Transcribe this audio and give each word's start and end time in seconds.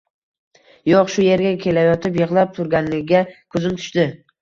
Yo`q, 0.91 1.03
shu 1.17 1.27
erga 1.35 1.53
kelayotib, 1.67 2.19
yig`lab 2.25 2.59
turganiga 2.59 3.25
ko`zim 3.33 3.73
tushdi 3.81 4.13